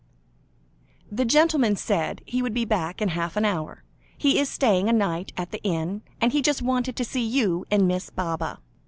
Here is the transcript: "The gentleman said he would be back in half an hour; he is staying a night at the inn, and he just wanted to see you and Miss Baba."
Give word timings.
"The 1.11 1.25
gentleman 1.25 1.75
said 1.75 2.23
he 2.25 2.41
would 2.41 2.55
be 2.55 2.65
back 2.65 3.03
in 3.03 3.09
half 3.09 3.37
an 3.37 3.45
hour; 3.45 3.83
he 4.17 4.39
is 4.39 4.49
staying 4.49 4.89
a 4.89 4.93
night 4.93 5.31
at 5.37 5.51
the 5.51 5.61
inn, 5.61 6.01
and 6.19 6.31
he 6.33 6.41
just 6.41 6.63
wanted 6.63 6.95
to 6.95 7.05
see 7.05 7.23
you 7.23 7.67
and 7.69 7.87
Miss 7.87 8.09
Baba." 8.09 8.57